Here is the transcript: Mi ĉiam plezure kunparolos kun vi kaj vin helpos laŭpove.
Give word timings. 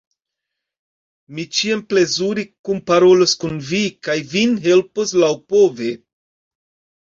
Mi 1.35 1.43
ĉiam 1.57 1.83
plezure 1.93 2.45
kunparolos 2.69 3.35
kun 3.43 3.61
vi 3.69 3.83
kaj 4.09 4.17
vin 4.33 4.57
helpos 4.65 5.15
laŭpove. 5.27 5.93